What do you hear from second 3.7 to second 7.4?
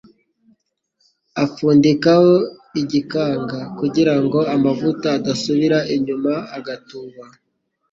kugirango amavuta adasubira inyuma agatuba